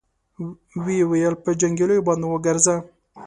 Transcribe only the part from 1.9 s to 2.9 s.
باندې وګرځه.